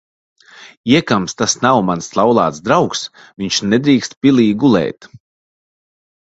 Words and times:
Iekams 0.93 1.35
tas 1.41 1.53
nav 1.65 1.81
mans 1.89 2.07
laulāts 2.19 2.63
draugs, 2.69 3.03
viņš 3.43 3.61
nedrīkst 3.75 4.17
pilī 4.27 4.49
gulēt. 4.65 5.11